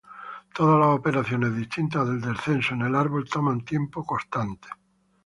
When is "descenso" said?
2.21-2.73